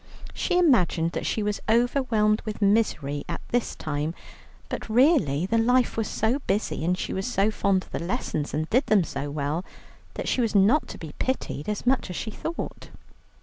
She 0.33 0.57
imagined 0.57 1.11
that 1.11 1.27
she 1.27 1.43
was 1.43 1.59
overwhelmed 1.69 2.41
with 2.43 2.59
misery 2.59 3.23
at 3.29 3.39
this 3.49 3.75
time, 3.75 4.15
but 4.67 4.89
really 4.89 5.45
the 5.45 5.59
life 5.59 5.95
was 5.95 6.07
so 6.07 6.39
busy, 6.47 6.83
and 6.83 6.97
she 6.97 7.13
was 7.13 7.27
so 7.31 7.51
fond 7.51 7.83
of 7.83 7.91
the 7.91 7.99
lessons, 7.99 8.51
and 8.51 8.67
did 8.71 8.87
them 8.87 9.03
so 9.03 9.29
well, 9.29 9.63
that 10.15 10.27
she 10.27 10.41
was 10.41 10.55
not 10.55 10.87
to 10.87 10.97
be 10.97 11.13
pitied 11.19 11.69
as 11.69 11.85
much 11.85 12.09
as 12.09 12.15
she 12.15 12.31
thought. 12.31 12.89